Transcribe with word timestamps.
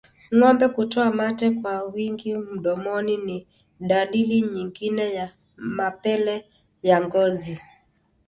Ngombe 0.35 0.67
kutoa 0.75 1.09
mate 1.19 1.51
kwa 1.51 1.83
wingi 1.83 2.33
mdomoni 2.35 3.17
ni 3.17 3.47
dalili 3.79 4.41
nyingine 4.41 5.13
ya 5.13 5.29
mapele 5.57 6.45
ya 6.83 7.01
ngozi 7.05 7.59